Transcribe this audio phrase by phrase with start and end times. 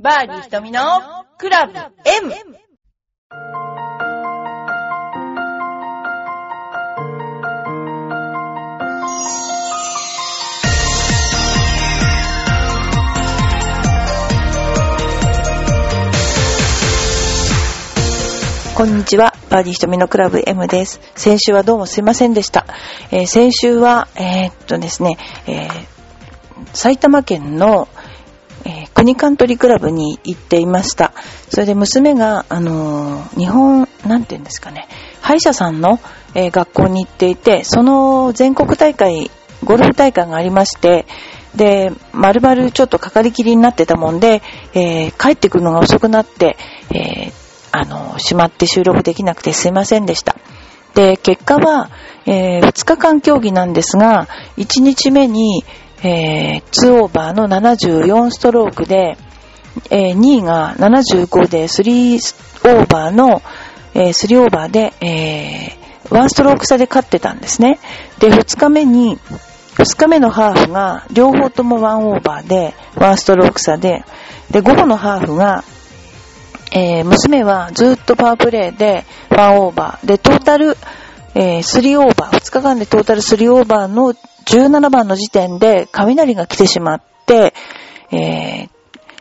[0.00, 0.80] バーディー瞳の
[1.38, 2.32] クラブ M!
[18.76, 19.34] こんにちは。
[19.50, 21.00] バーディー瞳のクラブ M です。
[21.16, 22.66] 先週はどうもすいませんでした。
[23.10, 25.16] えー先週は、えーっとですね、
[25.48, 25.98] えー
[26.72, 27.88] 埼玉県の、
[29.08, 31.14] えー国カントリークラブに行っていました。
[31.48, 34.86] それで娘が、あの日本、なんて言うんですかね、
[35.22, 35.98] 歯医者さんの、
[36.34, 39.30] えー学校に行っていて、その全国大会、
[39.64, 41.06] ゴルフ大会がありまして、
[41.56, 44.42] で、丸々ちょっとかかりきりになってたもんで、
[44.74, 46.58] えー帰ってくるのが遅くなって、
[46.94, 47.32] え
[47.72, 50.36] あの、しまって収録できなくてすいませんでした。
[50.94, 51.90] で、結果は、
[52.26, 54.28] え2日間競技なんですが、
[54.58, 55.64] 1日目に、
[56.02, 59.16] えー2オーバーの74ストロークで、
[59.90, 62.18] えー2位が75で3
[62.64, 63.42] オーバーの、
[63.94, 65.78] えー3オーバーで、えー
[66.10, 67.78] 1ストローク差で勝ってたんですね。
[68.18, 69.18] で、2日目に、
[69.74, 74.04] 2日目のハーフが両方とも1オーバーで、1ストローク差で、
[74.50, 75.64] で、午後のハーフが、
[76.72, 80.06] えー娘はずっとパワープレイで1オーバー。
[80.06, 80.76] で、トータル、
[81.34, 82.38] えー3オーバー。
[82.38, 84.14] 2日間でトータル3オーバーの
[84.46, 87.54] 17番の時点で雷が来てしまって、
[88.10, 88.78] えー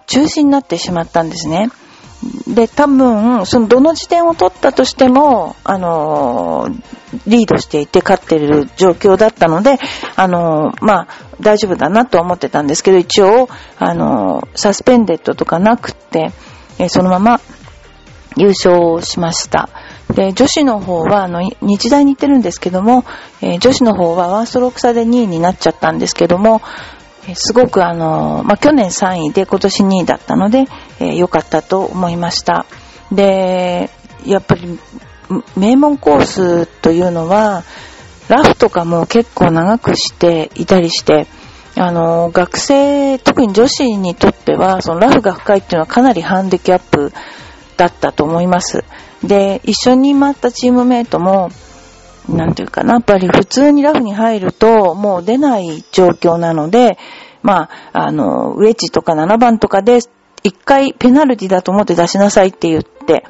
[0.08, 1.70] 中止になってしまったんですね。
[2.48, 6.84] で、多分、そのどの時点を取ったとしても、あのー
[7.26, 9.80] リードしていて勝ってる状況だったので、
[10.16, 11.08] あのーまあ、
[11.40, 16.32] 大丈夫だなとは思ってたんですけど、一応、あのーサスペンデッドとかなくって、
[16.80, 17.42] えそのまま
[18.36, 19.70] 優勝しました。
[20.18, 23.06] で、女子の方は、あの、日大に行ってるんですけども、
[23.40, 26.60] えー女子の方はワンストローク差で2位になっちゃったんですけども、
[27.28, 30.66] えーすごくあの、まあ、去年3位で今年2位だったので、
[31.00, 32.66] え良かったと思いました。
[33.12, 33.92] で、
[34.26, 34.80] やっぱり、
[35.56, 37.64] 名門コースというのは、
[38.28, 41.28] ラフとかも結構長くしていたりして、
[41.76, 47.14] あの、学生、特に女子にとっては、そのラフが深いっていうのはかなりハンディキャップ
[47.78, 48.84] だったと思います。
[49.24, 51.50] で、一緒に回ったチームメイトも、
[52.30, 56.98] なんていうかな、やっぱり普通にラフに入るともう出ない状況なので、
[57.42, 60.00] まあ、あの、ウェッジとか7番とかで、
[60.44, 63.24] 一回ペナルティだと思って出しなさいって言って、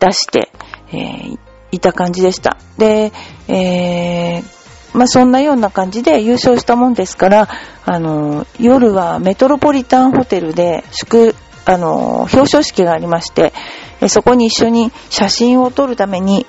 [0.00, 0.50] 出して、
[0.92, 1.38] えー
[1.70, 2.56] いた感じでした。
[2.78, 3.12] で、
[3.46, 4.58] えー
[4.94, 7.48] まあそんなような感じで優勝したもんですから、
[7.84, 11.34] あの、夜はメトロポリタンホテルで祝、
[11.66, 13.52] あの、表彰式がありまして、
[14.00, 16.46] えそこに一緒に写真を撮るために、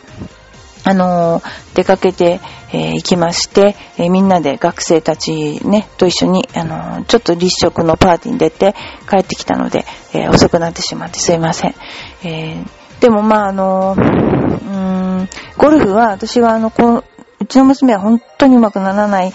[0.84, 1.42] あの、
[1.74, 2.40] 出かけて、
[2.72, 8.76] え行きまして、えみんなで学生たちね、と一緒に、あの、ちょっと立食のパーティーに出て
[9.10, 11.76] 帰ってきたので、え遅くなってしまってすいません。
[12.24, 17.04] えーでもまああの、うーん、ゴルフは私はあの、こう
[17.40, 19.34] うちの娘は本当にうまくならない、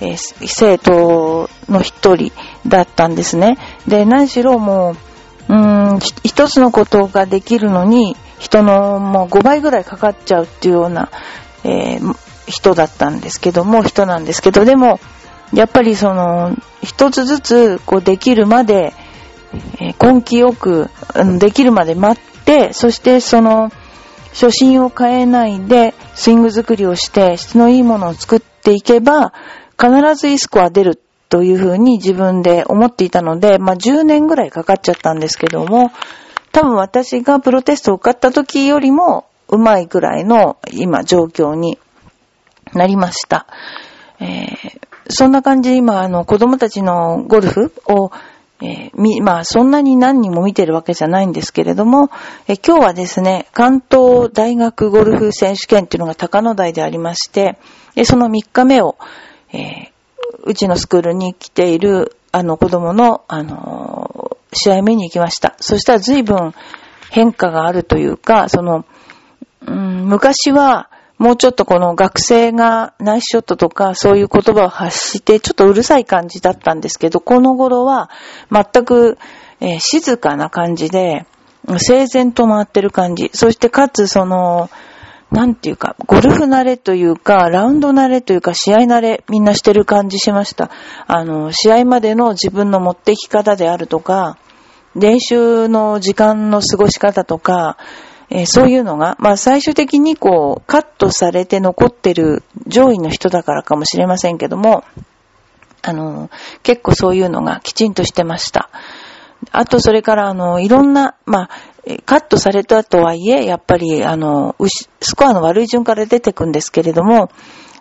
[0.00, 2.32] え生徒の一人
[2.66, 3.58] だったんですね。
[3.86, 4.96] で、何しろもう、
[6.24, 11.10] 一つのことができるのに、人のもう5倍ぐらいかかっちゃうっていうような、
[11.64, 14.98] えー人だったんですけども、人なんですけど、でも、
[15.54, 18.92] やっぱりその、一つずつこうできるまで、
[19.80, 20.90] えー根気よく、
[21.38, 23.70] できるまで待って、そしてその、
[24.32, 29.32] 初心を変えないで、スイング作りをして、質のいいものを作っていけば、
[29.78, 31.00] 必ずいいスコア出る。
[31.32, 35.90] というふうに自分で思っていたので、まあ10年ぐらいかかっちゃったんですけども、
[36.52, 41.78] 多分私がプロテストを受かった時よりも、うまいぐらいの今状況に
[42.74, 43.46] なりました。
[44.20, 44.78] えー
[45.08, 48.12] そんな感じで今、あの、子供たちのゴルフを、
[48.62, 52.08] えーみ、まあ、そんなに何人も見てるわけじゃないんですけれども、
[52.46, 57.58] えー今日はですね、関東大学ゴルフ選手権っていうのが高野台でありまして、
[57.96, 58.96] で、その3日目を、
[59.52, 59.91] え
[60.44, 65.54] うちのスクールに来ている、あの、子供の、あの試合見に行きました。
[65.58, 66.54] そしたら随分
[67.10, 68.84] 変化があるというか、その、
[69.66, 78.10] うん、昔は、もうちょっとこの学生がナイスショットとかそういう言葉を発してちょっとうるさい感じだったんですけど、この頃は
[78.50, 79.18] 全く、
[79.60, 81.26] えー静かな感じで、
[81.78, 83.30] 整然と回ってる感じ。
[83.32, 84.68] そしてかつその、
[85.32, 90.70] なんていうか、ゴルフ慣れというか、ラウンド慣れというか、試合慣れみんなしてる感じしました。
[91.06, 94.36] あの、試合までの自分の持ってき方であるとか、
[94.94, 97.78] 練習の時間の過ごし方とか、
[98.28, 104.84] えーそういうのが、まあ最終的にこう、カットされて残ってる上位の人だからかもしれませんけども、
[105.82, 106.30] あの、
[106.62, 108.70] 結構そういうのがきちんとしてました。
[109.50, 111.50] あと、それから、あの、いろんな、まあ、
[112.04, 114.54] カットされたとはいえ、やっぱり、あの、
[115.00, 117.30] スコアの悪い順から出てくんですけれども、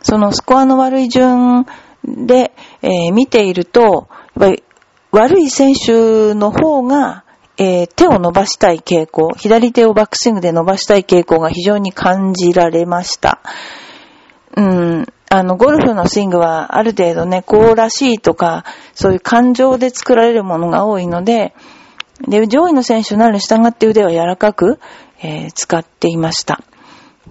[0.02, 1.66] そのスコアの悪い順
[2.04, 2.52] で、
[2.82, 4.00] えー、見ていると、やっ
[4.40, 4.64] ぱり
[5.12, 7.26] 悪い選手の方が、
[7.58, 13.40] えー、手を伸ばしたい傾向、左手をバックスイングで伸ばしたい傾向が非常に感じられました。
[14.58, 21.54] うん、あの、ゴルフのスイングはある程度ね、こうらしいとか、そういう感情で作られるものが多いので、
[22.28, 24.80] で、上位の選手なるに従って腕は柔らかく、
[25.22, 26.64] えー、使っていました。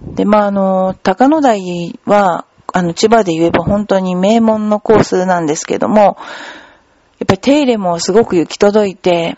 [0.01, 6.17] で、まあ、あの、高野台は、あの、千葉で言えば本当に名門のコースなんですけども、
[7.19, 9.37] やっぱり手入れもすごく行き届いて、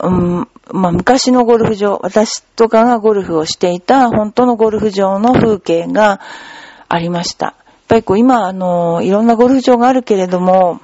[0.00, 6.20] うん、まあ、昔のゴルフ場、私とかがゴルフをしていた本当のゴルフ場の風景が
[6.88, 7.46] ありました。
[7.46, 7.54] やっ
[7.88, 10.80] ぱりこう今、あの、いろんなゴルフ場があるけれども、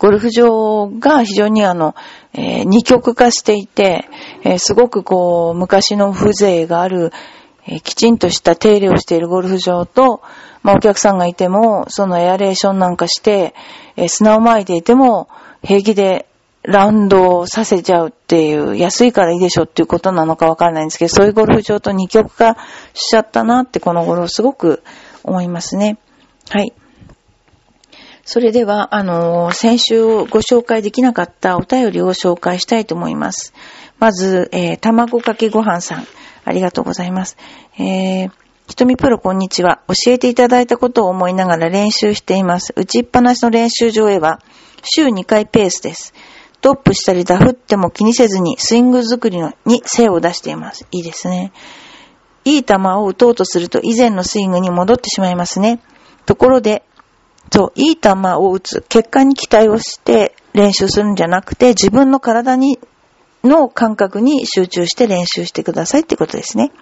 [0.00, 1.94] ゴルフ場が非常にあの、
[2.32, 4.08] えー、二極化していて、
[4.42, 7.12] えー、すごくこう、昔の風情がある、
[7.66, 10.22] えー、きちんとした手入れをしているゴルフ場と、
[10.62, 13.54] まあ、お客さんがいても、そのエアレーションなんかして、
[13.96, 15.28] え砂を撒いていても、
[15.62, 16.26] 平気で
[16.62, 22.56] ラウンドをさせちゃうっていう、安いからいいでしょっていうことなのかわからないんですけど、そういうゴルフ場と二極化
[22.94, 24.82] しちゃったなってこの頃すごく
[25.24, 25.98] 思いますね。
[26.48, 26.72] はい。
[28.24, 33.52] それでは、あの、先週ご紹介できなかったお便りを紹介したいと思います。
[33.98, 36.06] まず、えー、卵かけご飯さん。
[36.44, 37.36] ありがとうございます。
[37.78, 38.30] えー、
[38.68, 39.82] ひとみプロこんにちは。
[39.88, 42.72] 教えていただいたことを思いながら練習しています。
[42.76, 44.40] 打ちっぱなしの練習場へは、
[44.82, 46.14] 週2回ペースです。
[46.60, 50.86] トップしたりダフっても気にせずにスイング作りのに精を出しています。
[50.90, 51.52] いいですね。
[52.44, 55.80] いい球を打とうとすると以前のスイングに戻ってしまいますね。
[56.26, 56.82] ところで、
[57.52, 62.78] そう、いい球を打つ、結果に期待をして練習するんじゃなくて、自分の体に、
[63.42, 66.72] の感覚に集中して練習してくださいってことですね。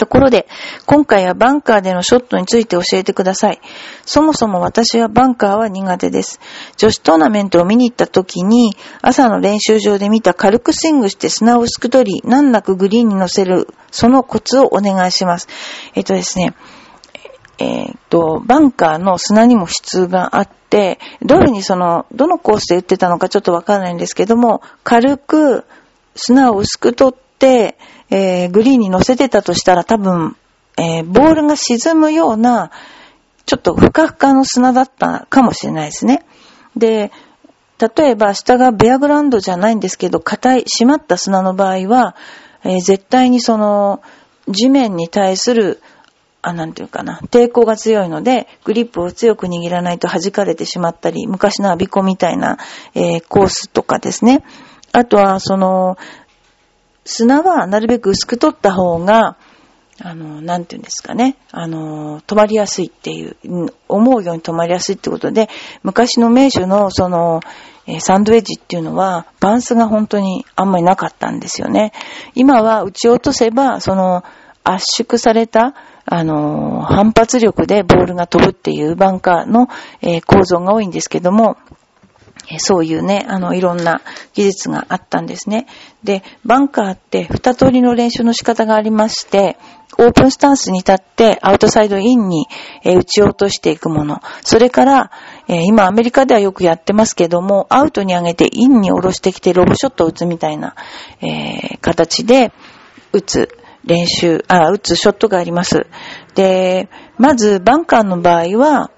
[0.00, 0.46] ところで、
[0.86, 3.60] 今回はバンカーでのショットについて教えてください。
[4.06, 6.40] そもそも私はバンカーは苦手です。
[6.78, 15.48] 女子トーナメントを見に行った時に、朝の練習場で見た軽くスイングして砂を薄く取り、難なくグリーンに乗せる、そのコツをお願いします。
[15.94, 16.54] えっとですね、
[17.60, 25.64] えっ、と、バンカーの砂にも質があって、どういうふうにその、どのコースで打ってたのかちょっとわからないんですけども、軽く
[26.14, 27.76] 砂を薄く取って、
[28.08, 30.36] えー、グリーンに乗せてたとしたら多分、
[30.78, 32.70] えー、ボールが沈むような、
[33.44, 36.24] ちょっとふかふかの砂だったかもしれないですね。
[36.76, 37.12] で、
[37.78, 42.16] 例えば下がベアグラウンドじゃないんですけど、硬い、締まった砂の場合は、
[42.64, 44.00] えー、絶対にその、
[44.48, 45.82] 地面に対する、
[46.42, 52.58] あ、なんていうかな、抵抗が強いので、グリップを強く握らないと弾かれてしまったり、昔のアビコみたいな、
[52.94, 54.42] えー、コースとかですね。
[54.92, 55.98] あとは、その、
[57.04, 59.36] 砂はなるべく薄く取った方が、
[60.02, 61.36] あの、なんていうんですかね。
[61.52, 63.36] あの、止まりやすいっていう、
[63.86, 65.50] 思うように止まりやすいってことで、
[65.82, 67.40] 昔の名手のその、
[67.98, 71.92] サンドウェッジっていうのは、バンスが本当にあんまりなかったんですよね。
[72.34, 74.24] 今は打ち落とせば、その、
[74.64, 75.74] 圧縮された、
[76.06, 79.68] あの、反発力でボールが飛ぶっていうバンカーの、
[80.00, 81.56] えー、構造が多いんですけども、
[82.58, 84.00] そういうね、あの、いろんな
[84.34, 85.66] 技術があったんですね。
[86.02, 89.56] で、バンカーって二通りの練習の仕方がありまして、
[89.98, 92.46] オープンスタンスに立ってアウトサイドインに、
[92.84, 94.20] え打ち落としていくもの。
[94.42, 95.10] それから、
[95.48, 100.74] え今アメリカではよくやってますけども、アウトに上げてインに下ろしてきてロブショットを打つみたいな、
[101.20, 102.52] えー、形で
[103.12, 103.48] 打つ
[103.84, 105.86] 練習、あ、打つショットがあります。
[106.34, 108.90] で、まずバンカーの場合は、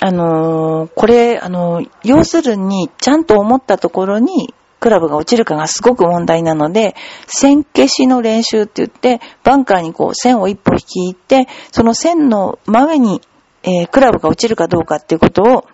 [0.00, 13.20] あのー、これ、あのー、要するに、ちゃんと思ったところに、クラブが落ちるかがすごく問題なので、線消しの練習って言って、バンカーにこう線を一歩引き入って、その線の真上に、
[13.62, 15.64] えー、クラブが落ちるかどうかっていうことを、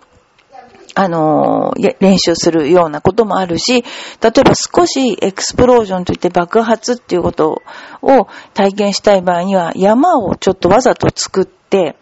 [0.99, 3.83] あの、練習するようなこともあるし、例え
[4.19, 7.61] ば少しエクスプロージョンといって爆発っていうこと
[8.01, 11.97] を体験したい場合には、山をちょっとわざと作って、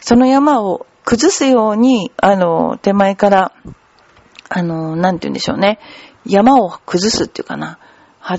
[0.00, 3.52] その山を崩すように、あの、手前から、
[4.48, 5.80] あの、なんて言うんでしょうね。
[6.24, 7.80] 山を崩すっていうかな。
[8.20, 8.38] は、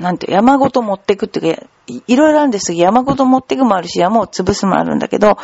[0.00, 1.62] なんて、山ごと持ってくっていうか、
[2.06, 5.36] いろいろあるんですけど、山ごと持ってくもあるし、山を潰すもあるんだけど、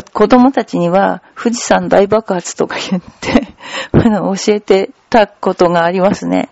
[0.00, 3.48] 子供たちには富士山大爆発とか言って、
[3.92, 6.48] 教えてたことがありますね。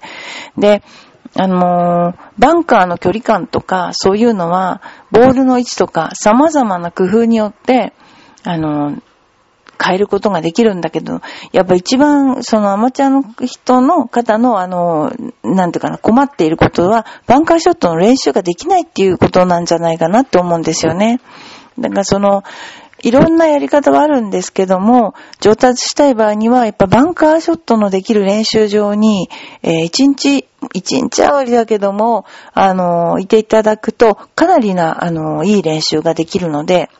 [0.58, 0.82] で、
[1.36, 7.94] あのー、バンカーの距離感とか、そういうのは、ボールの位置とか、様々な工夫によって、
[8.44, 9.02] あのー、
[9.82, 21.20] 変えることができるんだけど、やっぱ一番、そのアマチュアの人の方の、あの、なんていうかな、困っていることは、バンカーショットの練習ができないっていうことなんじゃないかなって思うんですよね。
[21.78, 22.42] だからその、
[23.02, 29.28] いろんなやり方はあるんですけども、上達したい場合には、やっぱバンカーショットのできる練習場に、
[29.62, 36.90] えー、1日、1日あわりだけども、あのー、いていただくと、かなりな、あのー、いい練習ができるので、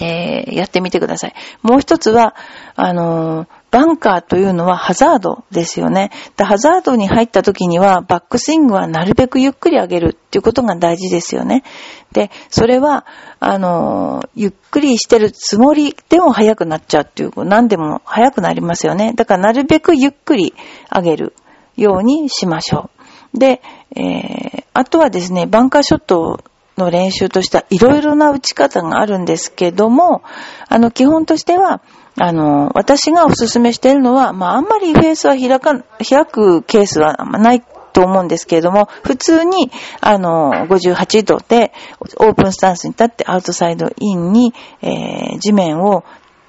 [0.00, 1.34] えー、やってみてください。
[1.62, 2.34] もう一つは、
[2.74, 6.10] あのー、バンカーというのはハザードですよね。
[6.36, 11.64] でハザードに入った時には、バックスイングはなるべくゆっくり上げるっていうことが大事ですよね。
[12.12, 13.06] で、それは、
[13.40, 19.14] あの、ゆっくりしてるつもりでも速くなっちゃうっていう、何でも速くなりますよね。
[19.14, 20.52] だからなるべくゆっくり
[20.94, 21.34] 上げる
[21.78, 22.90] ようにしましょ
[23.34, 23.38] う。
[23.38, 23.62] で、
[23.96, 26.44] えー、あとはですね、バンカーショット
[26.76, 30.22] の練習としてはいろいろな打ち方があるんですけども、
[30.68, 31.80] あの、基本としては、
[32.18, 41.72] あの、私がおすすめしているのは、まあ、あんまりフェースは開か、開くケースはないと思うんですけれども、普通に、あの、58度で、
[42.18, 44.52] オープンスタンスに立ってアウトサイドインに、
[44.82, 46.04] えー、地面を、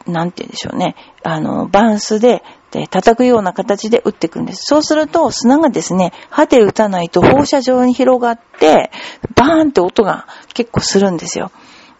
[0.06, 2.44] なんて言うんでしょうね、あの、バンスで
[2.74, 4.64] で、叩くような形で打っていくんです。
[4.66, 8.90] そうすると、砂がですね、歯で打たないと放射状に広がって、
[9.36, 11.52] バーンって音が結構するんですよ。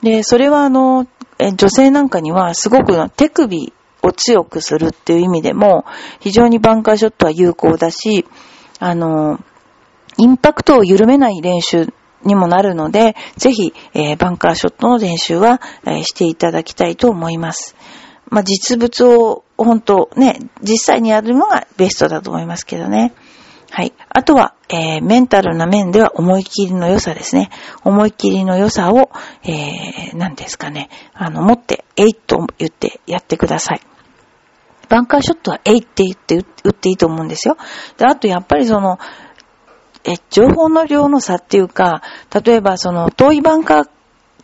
[0.04, 1.08] で、それはあの、
[1.40, 5.86] 女性なんかにはすごく手首を強くするっていう意味でも、
[6.20, 8.26] 非常にバンカーショットは有効だし、
[8.80, 9.40] あの、
[10.18, 11.88] インパクトを緩めない練習
[12.24, 17.76] にもなるので、ぜひ、えー、バンカーショットの練習は、えー、していただきたいと思います。
[18.30, 23.14] まあ、実物を本当ね、実際にやるのがベストだと思いますけどね。
[23.76, 23.94] はい。
[24.08, 27.50] あとは、えー、メンタルな面では思い切りの良さですね。
[27.84, 29.10] 思い切りの良さを、
[29.44, 30.92] えー、何ですかね。
[31.16, 33.82] あの、持って、えいと言ってやってください。
[34.90, 37.58] バンカーショットはえいって言って打っていいと思うんですよ。
[37.98, 39.00] で、あとやっぱりその、
[40.04, 42.04] え、情報の量の差っていうか、
[42.46, 43.90] 例えばその遠いバンカー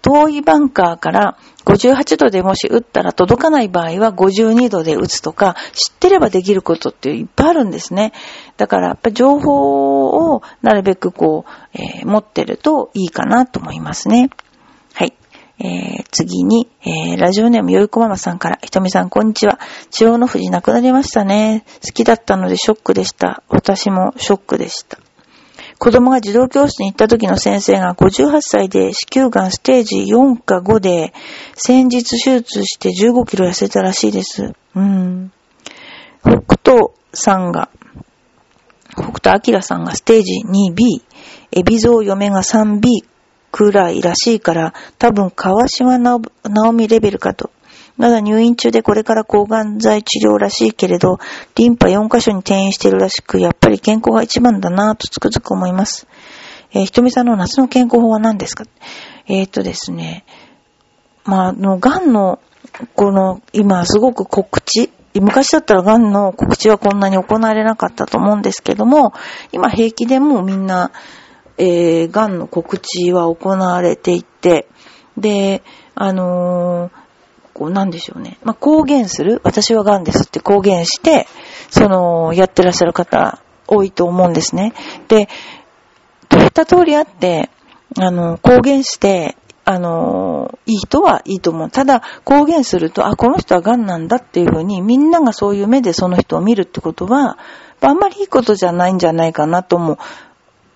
[0.01, 8.13] 遠いバンカーから58度でもし打ったら届かない場合は52度で打つとか、知ってればできることっていっぱいあるんですね。
[8.57, 14.29] だからやっぱ情報をなるべくこう、えー、持ってるといいかなと思いますね。
[14.93, 15.13] はい。
[15.61, 19.59] えー、次に、えー、ラジオネームよいこママさんから、ひとみさんこんにちは。
[19.91, 21.65] 中央の富士亡くなりましたね。
[21.85, 23.43] 好きだったのでショックでした。
[23.49, 24.99] 私もショックでした。
[25.79, 31.13] 子供が児童教室に行った時の先生が58歳で子宮がんステージ4か5で
[31.55, 34.53] 先日手術して15キロ痩せたらしいです。
[34.75, 35.31] うん。
[36.21, 37.69] 北斗さんが、
[38.91, 41.01] 北斗晶さんがステージ 2B、
[41.53, 43.05] エビゾウ嫁が 3B
[43.51, 46.21] くらいらしいから、多分川島直
[46.75, 47.51] 美レベルかと。
[47.99, 51.19] まだ入院中でこれから抗がん剤治療らしいけれど、
[51.55, 56.07] リンパ4箇所に転移しているらしく、やっぱり健康が一番だなぁとつくづく思います。
[56.71, 58.63] えー、ひとみさんの夏の健康法は何ですか？
[59.27, 60.23] えー、っとですね、
[61.25, 62.39] まあ、あの、癌の、
[62.95, 69.11] この、今すごく告知、昔だったら癌の告知はこんなに行われなかったと思うんですけども、
[69.51, 70.91] 今平気でもみんな、
[71.57, 74.69] えー、癌の告知は行われていて、
[75.17, 75.63] で、
[75.95, 76.98] あのー、
[77.59, 78.37] こう、なんでしょうね。
[78.41, 79.41] まあ、公言する。
[79.43, 81.27] 私は癌ですって公言して、
[81.69, 84.73] その、やってらっしゃる方、多いと思うんですね。
[85.09, 85.27] で、
[86.31, 87.49] 二通りあって、
[87.99, 89.35] あの、公言して、
[89.65, 91.69] あの、いい人はいいと思う。
[91.69, 97.37] ただ、公言すると、あ、この人は癌なんだっていうふうに、みんながそういう目でその人を見るってことは、
[97.81, 99.99] あんまりいいことじゃないんじゃないかなとも、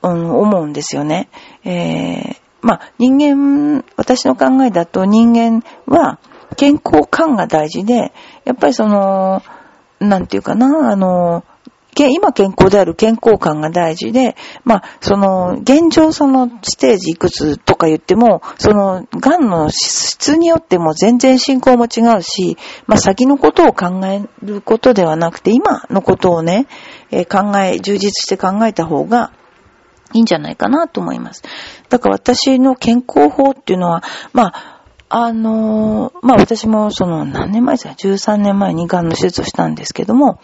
[0.04, 1.30] うん、思うんですよね。
[1.64, 6.20] えー、まあ、人間、私の考えだと人間は、
[6.56, 8.14] 健康感が大事で、
[8.46, 9.42] やっぱりその、
[10.00, 11.44] なんていうかな、あの、
[11.96, 22.58] 今健康である健康感が大事で、まあ、その、現状そのステージいくつとか言っても、その、癌の質によっても全然進行も違うし、
[22.88, 26.66] まあ、先のことを考えることではなくて、今のことをね、
[27.12, 29.32] えー、考え、充実して考えた方が、
[30.16, 31.42] いいんじゃないかなと思います。
[31.90, 34.83] だから私の健康法っていうのは、まあ、
[35.16, 40.40] あの、まあ、私もその何年前ですか ?13 年前に癌の手術をしたんですけども、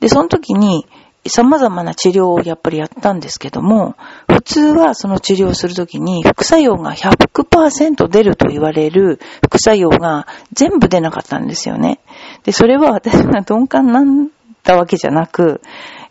[0.00, 0.84] で、その時に
[1.24, 3.94] 様々な治療をやっぱりやったんですけども、
[4.26, 12.00] 普通はその治療をするときに副作用が100%出ると言われる副作用が全部出なかったんですよね。
[12.42, 14.28] で、それは私が鈍感なん
[14.64, 15.60] だわけじゃなく、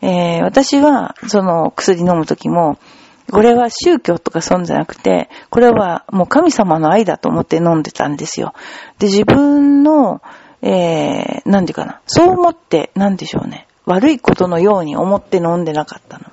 [0.01, 2.77] えー、私はその薬飲むときも、
[3.33, 8.53] これは宗教とかそんじゃなくて、これはもう神様の愛だと思って飲んでたんですよ。
[8.99, 10.21] で、自分の、
[10.61, 11.99] えー、なんでかな。
[12.05, 13.67] そう思って、なんでしょうね。
[13.85, 16.25] 悪いことのように思って飲んでなかったの。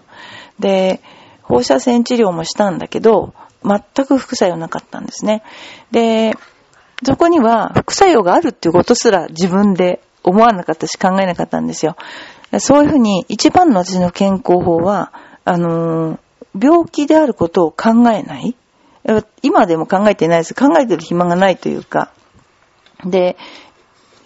[0.59, 1.01] で、
[1.43, 3.33] 放射線治療もしたんだけど、
[3.65, 5.43] 全く副作用なかったんですね。
[5.91, 6.35] で、
[7.03, 11.97] そこには副作用があるっていうことすら自分で思わなかったし考えなかったんですよ。
[12.59, 15.13] そういうふうに一番の私の健康法は、
[15.45, 16.19] あのー、
[16.59, 18.57] 病気であることを考えない。
[19.43, 20.55] 今でも考えてないです。
[20.55, 22.13] 考えてる暇がないというか。
[23.05, 23.37] で、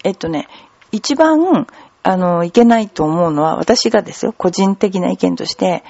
[0.02, 0.48] えっとね、
[0.90, 1.66] 一番、
[2.06, 5.82] あの、いけないと思うのは、私がですよ、個人的な意見として、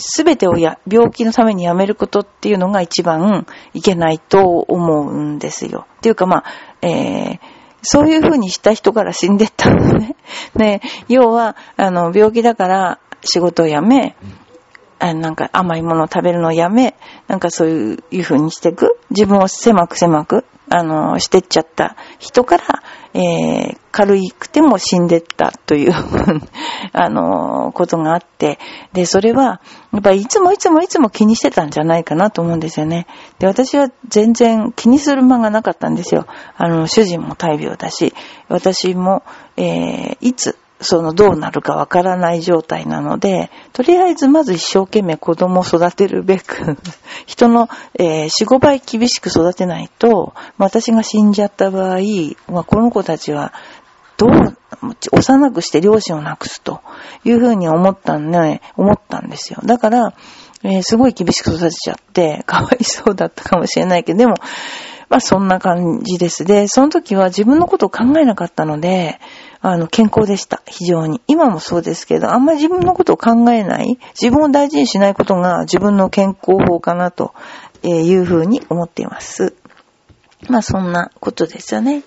[0.00, 5.86] す、え、べ、てをや、病気のためにやめることっていうのが一番いけないと思うんですよ。
[5.98, 6.44] っていうか、まあ、
[6.82, 7.38] えー、
[7.82, 10.16] そういうふうにした人から死んでったんですね。
[10.56, 14.16] ね、要は、あの、病気だから仕事を辞め、
[14.98, 16.94] なんか甘いものを食べるのをやめ、
[17.28, 18.98] なんかそういういう風にしていく。
[19.10, 22.82] 自分を狭く狭く、あの、してっちゃった人から、
[23.14, 25.92] えー、軽くても死んでったという
[26.92, 28.58] あの、ことがあって、
[28.92, 29.60] で、それは、
[29.92, 33.06] やっぱりいつもいつもいつも気にしてたんじゃないかなと思うんですよね。
[33.38, 36.26] で、私は全然気にする間がなかったんですよ。
[36.56, 38.12] あの、主人も大病だし、
[38.48, 39.22] 私も、
[39.56, 46.76] えー、いつ、そのどうなるかわからない状態なので、とりあえずまず一生懸命子供を育てるべく、
[47.26, 47.68] 人の、
[47.98, 51.98] えー、4、5倍厳しく育てないと、私が死んじゃった場合、
[52.48, 53.52] まあ、この子たちは、
[54.16, 54.56] どう、
[55.12, 56.80] 幼くして両親を亡くすと
[57.24, 59.60] いうふうに思ったんね、思ったんですよ。
[59.64, 60.12] だから、
[60.62, 64.34] えー、すごい厳しく育てちゃって、かわいそうだったかもしれないけど、でも、
[65.08, 66.44] まあそんな感じです。
[66.44, 69.20] で、その時は自分のことを考えなかったので、
[69.60, 70.62] あの、健康でした。
[70.66, 71.20] 非常に。
[71.26, 77.34] 今もそうですけど、あんまり自分のことを考えない、自分を大事にしないことが自分の健康法かなと
[77.82, 79.54] いうふうに思っています。
[80.48, 82.02] まあそんなことですよね。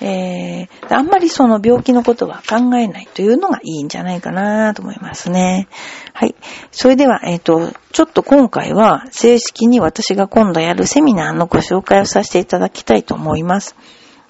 [0.00, 5.68] えー、あんまりその病気のことは考えないというのがいいんじゃないかなと思いますね。
[6.12, 6.34] はい。
[6.70, 13.74] それでは、えっ、ー、と、ちょっと今回は正式に私が今度やるセミナーのご紹介をさせていただきたいと思います。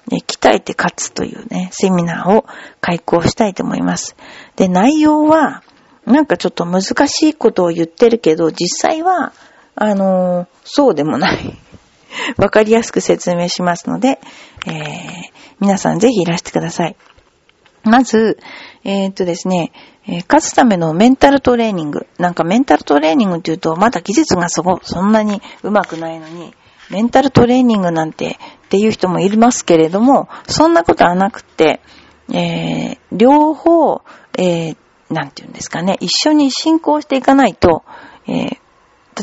[0.09, 2.45] 鍛えて勝つというね、セミナーを
[2.81, 4.15] 開講したいと思います。
[4.55, 5.63] で、内容は、
[6.05, 9.33] なんかちょっと難しいことを言ってるけど、実際は、
[9.75, 11.57] あのー、そうでもない。
[12.37, 14.19] わかりやすく説明しますので、
[14.65, 14.73] えー、
[15.59, 16.95] 皆さんぜひいらしてください。
[17.83, 18.39] まず、
[18.83, 19.71] えー、っとですね、
[20.07, 22.07] え、勝つためのメンタルトレーニング。
[22.17, 26.53] なんかメンタルトレーニングって言うと、まだ技術がそこ、そんなに上手くないのに、
[26.89, 31.81] メンタルトレーニングなんてっていう人もいますけれども、そんなことはなくて、
[32.29, 34.01] えー、両方、
[34.37, 34.77] えー、
[35.09, 37.83] なんていうんですかね、一緒に進行していかないと、
[38.27, 38.57] えー、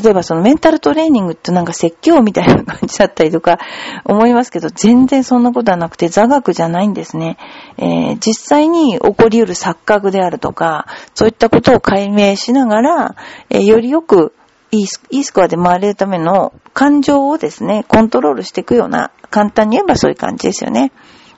[0.03, 3.59] 例えばそのメンタルトレーニングってなんか説教みたいな感じだったりとか
[4.03, 7.37] 思いますけど、全然そんなことはなくて座学じゃないんですね。
[7.77, 13.15] えー、実際に起こり得る錯覚であるとか、そういったことを解明しながら、
[13.49, 14.33] えー、よりよく
[14.75, 20.91] いいいいスコアで回れるための感情をですね、コントロールしていくような、簡単に言えばそういう感じですよね。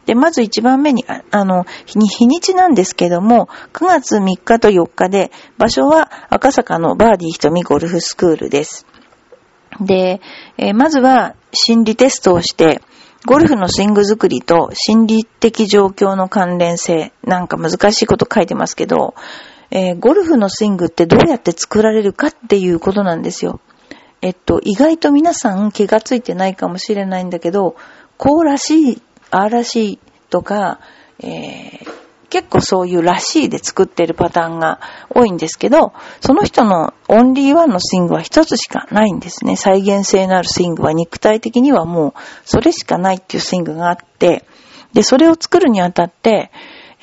[0.08, 8.86] で、まず一番目に、ああの、日にちなんですけども、9月3日と4日で、場所は赤坂のバーディー瞳ゴルフスクールです。
[9.82, 10.21] で、
[10.58, 12.82] えー、まずは心理テストをして、
[13.26, 19.13] ゴルフのスイング作りと心理的状況の関連性、なんか難しいこと書いてますけど、
[19.71, 23.60] えー、ゴルフのスイングってどうやって作られるかっていうことなんですよ。
[24.21, 27.75] えっと、意外と皆さん気がついてないかもしれないんだけど、
[28.17, 29.99] こうらしいああらしい
[30.30, 30.80] とか、
[31.19, 39.56] えー、結構そういうらしいで作ってるパターンが多いんですけど、その人のオンリーワンのスイングは一つしかないんですね。
[39.56, 44.45] 再現性のあるスイングは肉体的にはもうそれしかないっていうスイングがあって、
[44.93, 46.51] で、それを作るにあたって、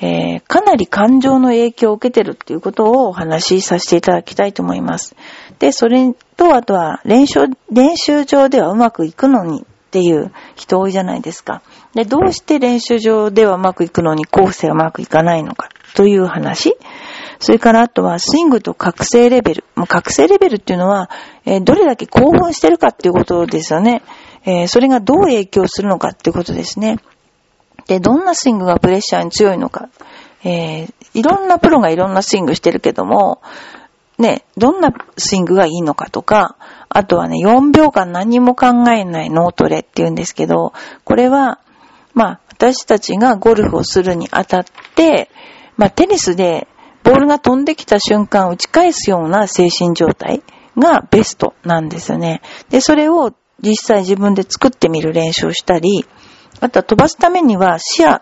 [0.01, 5.15] えー、かなり感情の影響を受けてるっていうことをお話しさせていただきたいと思います。
[5.59, 11.61] で、それと、あとは練習、練習場ではうまくいくのにっていう人多いじゃないですか。
[11.93, 16.75] で、どうして練習場ではうまくいくのに構成はうまくいかないのかという話。
[17.39, 19.63] それからあとはスイングと覚醒レベル。
[19.75, 21.09] もう覚醒レベルっていうのは、
[21.45, 24.01] えー、どれだけ興奮してるかっていうことですよね。
[24.43, 26.97] えー、それがどう影響するのかっていうことですね。
[27.87, 29.89] で、どんなスイングがプレッシャーに強いのか。
[30.43, 33.41] えー、いろんなプロがいろんなスイングしてるけども、
[34.17, 36.55] ね、どんなスイングがいいのかとか、
[36.87, 41.59] あとはね、4秒間何も考えない脳トレって言うんですけど、これは、
[42.13, 45.29] まあ、私たちがゴルフをするにあたって、
[45.75, 46.67] まあ、テニスで
[47.03, 50.41] ボールが飛んできた瞬間打ち返すような精神状態
[50.77, 52.41] がベストなんですよね。
[52.69, 56.05] で、それを実際自分で作ってみる練習をしたり、
[56.61, 58.19] あとは飛ばすためには視野を、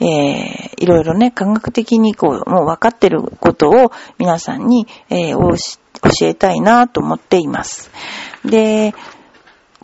[0.00, 7.90] えー、いろいろね、科学的にこう、もう分かってることを皆さんに、えー、教えたいなと思っています。
[8.44, 8.94] で、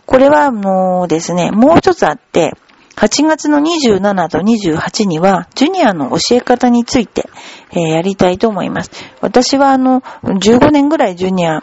[0.05, 2.53] これはあのですね、もう一つあって、
[2.95, 7.29] 8月の27と28には、ジュニアの教え方について、
[7.71, 8.91] えー、やりたいと思います。
[9.21, 11.61] 私はあの、15年ぐらいジュニア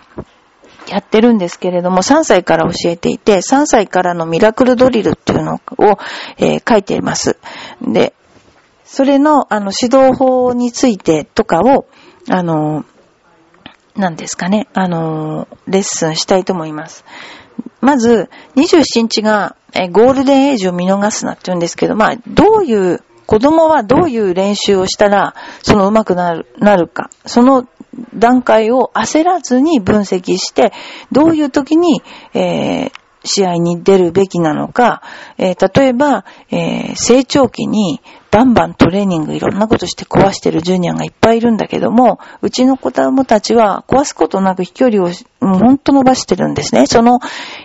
[0.88, 5.98] やってるんですけれども、3歳から教えていて、3歳からのミラクルドリルっていうのを、
[6.38, 7.36] えー、書いています。
[7.80, 8.14] で、
[8.84, 11.86] それの、あの、指導法についてとかを、
[12.28, 12.84] あの、
[13.96, 17.04] 何ですかね、あの、レッスンしたいと思います。
[17.80, 27.66] まず、27日が、えゴールデンエイジを見逃すなって言うんですけど、まあ、どういう、子供はどういう練習をしたら、その上手くなる、なるか、その
[28.14, 30.72] 段階を焦らずに分析して、
[31.12, 32.02] どういう時に、
[32.34, 32.92] えー、
[33.24, 35.02] 試合に出るべきなのか、
[35.38, 45.10] えー、例えば、えー、成長期にバンバントレーニングいろんなことして壊してるジュニアがいっぱいいるんだけども、うちの子供たちは壊すことなく飛距離を
[45.40, 46.86] ほんと伸ばしてるんですね。
[46.86, 47.20] その、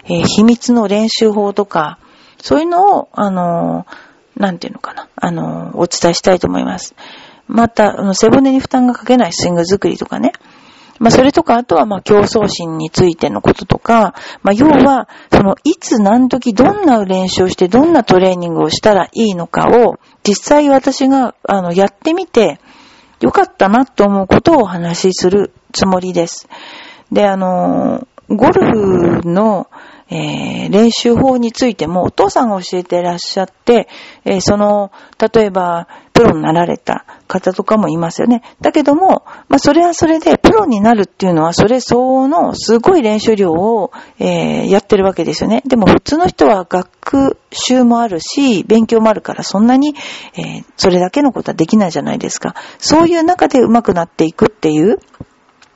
[0.05, 1.99] え、秘密の練習法とか、
[2.41, 3.85] そういうのを、あの
[4.39, 6.95] なんていうのかな、あのお伝えしたいと思います。
[7.47, 10.31] また、あの背骨に負担がかけないスイング作りとかね、
[10.99, 22.59] まあ、それとか、あとは、ま、競争心についてのこととか、まあ、要は、その、いつ何時どんな練習をして、どんなトレーニングをしたらいいのかを、実際私が、あの、やってみて、
[23.21, 26.49] よかったなと思うことをお話しするつもりです。
[27.11, 29.69] で、あの、ゴルフの、
[30.11, 33.87] えー、練習法についてもお父さんが教えてらっしゃって、
[34.25, 34.91] えー、その、
[35.33, 38.43] 例えば、プロになられた方とかもいますよね。
[38.59, 45.63] だけども、まあ、それはそれで、プロになるっていうのは、それ相応のすごい練習量を、えー、やってるわけですよね。
[45.65, 49.95] でも、普通の人は学習もあるし、勉強もあるから、そんなに、
[50.35, 52.53] え、それだけのことはできないじゃないですか。
[52.79, 54.99] そういう中で上手くなっていくっていう、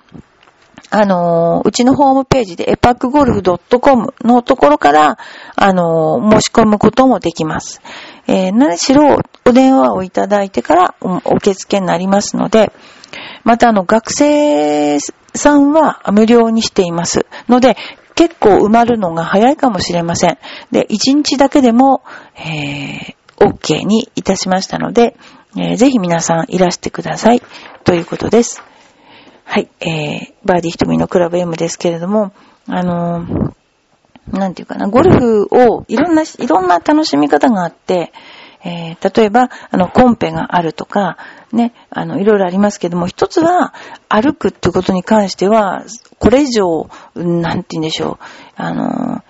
[0.91, 5.19] あの、うちのホームページでエパックゴルフ .com のところから、
[5.55, 7.83] あの、申し込むこともできます。
[8.27, 12.73] えー、何しろお電話をいただいてからお受付になりますので、
[13.45, 14.99] またあの、学生
[15.35, 17.27] さんは無料にしています。
[17.49, 17.77] ので、
[18.19, 20.39] 結構埋まるのが早いかもしれません。
[20.73, 22.03] で、1日だけでも、
[22.35, 25.17] えー、OK にいたしましたので、
[25.57, 27.43] えー、ぜひ皆さんいらしてください。
[27.85, 28.61] ということです。
[29.45, 32.33] はい、えー、バーディー瞳のクラブ M ですけれども、
[32.67, 38.13] あのー、なんていうかな、ゴルフをいろんな、いろんな楽しみ方があって、
[38.64, 41.16] えー、例えば、あの、コンペがあるとか、
[41.53, 43.73] ね、あの、いろいろありますけども、一つは、
[44.09, 45.85] 歩くってことに関しては、
[46.18, 48.25] これ以上、なんて言うんでしょう、
[48.57, 49.23] あの、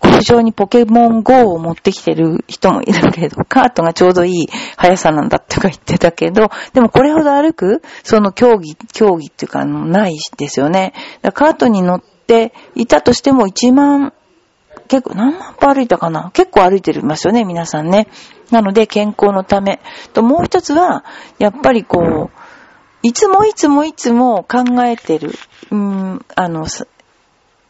[0.00, 10.94] ゴルフ場にポケモン GO を持ってきてる人もいるけど、カートがちょうどいい速さなんだってか言ってたけど、でもこれほど歩く、その競技、競技っていうか、あの、ないですよね。
[11.32, 14.12] カートに乗っていたとしても1万
[14.88, 16.30] 結構何万歩歩いたかな？
[16.32, 18.08] 結構歩いてますよね、皆さんね。
[18.50, 19.80] なので、健康のため。
[20.12, 21.04] と、もう一つは、
[21.38, 22.38] やっぱりこう、
[23.02, 25.32] いつもいつもいつも考えてる、
[25.70, 26.66] うん、あの、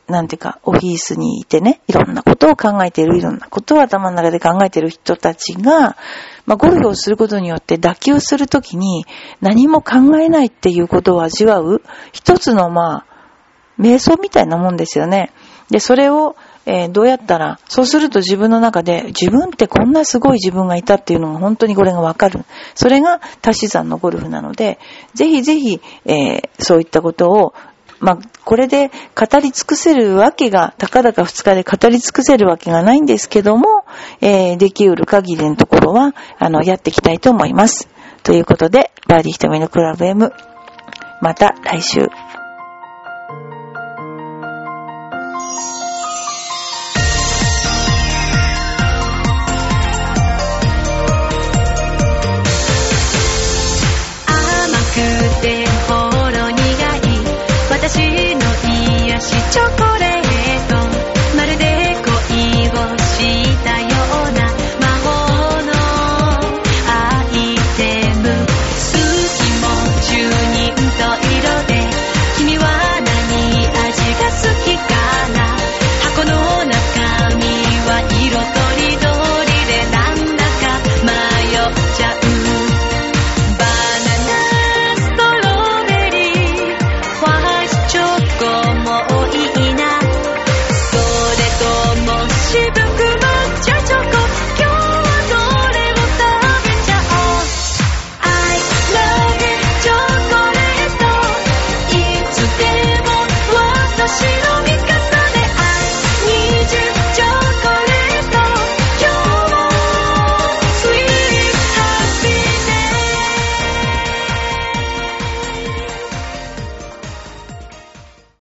[0.06, 5.96] なんていうか、オフィスにいてね、いろんなことを考えている、いろんなことを頭の中で考えている人たちが、
[6.44, 9.06] まあ、ゴルフをすることによって打球するときに
[9.40, 11.80] 何も考えないっていうことを味わう、
[12.12, 13.06] 一つのまあ、
[13.78, 15.32] 瞑想みたいなもんですよね。
[15.70, 22.44] で、それを、えー、どうやったら、そうすると自分の中で、自分ってこんなすごい自分がいたっていうのが本当にこれがわかる。
[22.74, 24.78] それが足し算のゴルフなので、
[25.14, 27.54] ぜひぜひ、えー、そういったことを、
[28.00, 33.84] まあ、これで語り尽くせるわけが、たかだか二日で語り尽くせるわけがないんですけども、
[34.20, 37.88] えー、できうる限りのところは、あの、やっていきたいと思います。
[38.22, 40.32] ということで、バーディー瞳のクラブ M、
[41.20, 42.08] また来週。
[57.86, 58.40] 私の
[59.06, 60.23] 癒しチョコレート